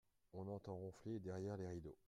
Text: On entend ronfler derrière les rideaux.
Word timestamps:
On 0.33 0.47
entend 0.47 0.75
ronfler 0.79 1.19
derrière 1.19 1.57
les 1.57 1.67
rideaux. 1.67 1.95